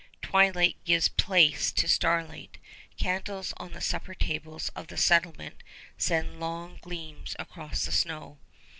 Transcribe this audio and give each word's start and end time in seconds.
Twilight 0.23 0.77
gives 0.83 1.09
place 1.09 1.71
to 1.73 1.87
starlight. 1.87 2.57
Candles 2.97 3.53
on 3.57 3.73
the 3.73 3.81
supper 3.81 4.15
tables 4.15 4.69
of 4.69 4.87
the 4.87 4.97
settlement 4.97 5.61
send 5.95 6.39
long 6.39 6.79
gleams 6.81 7.35
across 7.37 7.85
the 7.85 7.91
snow. 7.91 8.39